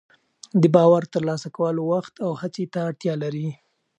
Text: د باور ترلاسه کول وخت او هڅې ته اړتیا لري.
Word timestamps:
د 0.61 0.63
باور 0.75 1.03
ترلاسه 1.13 1.47
کول 1.57 1.75
وخت 1.91 2.13
او 2.25 2.31
هڅې 2.41 2.65
ته 2.73 2.79
اړتیا 2.87 3.13
لري. 3.23 3.49